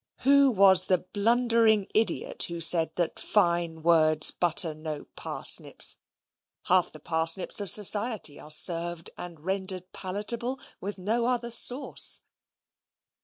[0.21, 5.97] Who was the blundering idiot who said that "fine words butter no parsnips"?
[6.63, 12.23] Half the parsnips of society are served and rendered palatable with no other sauce.